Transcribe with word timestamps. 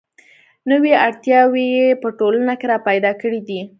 نوې 0.71 0.93
اړتیاوې 1.05 1.65
یې 1.75 1.87
په 2.01 2.07
ټولنه 2.19 2.53
کې 2.59 2.65
را 2.71 2.77
پیدا 2.87 3.11
کړې 3.21 3.41
دي. 3.47 3.59